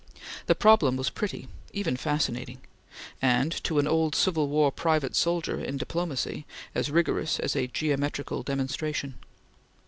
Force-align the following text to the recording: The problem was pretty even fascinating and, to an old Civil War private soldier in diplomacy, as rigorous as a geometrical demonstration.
The 0.47 0.55
problem 0.55 0.95
was 0.97 1.11
pretty 1.11 1.47
even 1.73 1.95
fascinating 1.95 2.61
and, 3.21 3.51
to 3.65 3.77
an 3.77 3.85
old 3.87 4.15
Civil 4.15 4.47
War 4.47 4.71
private 4.71 5.15
soldier 5.15 5.59
in 5.63 5.77
diplomacy, 5.77 6.47
as 6.73 6.89
rigorous 6.89 7.39
as 7.39 7.55
a 7.55 7.67
geometrical 7.67 8.41
demonstration. 8.41 9.13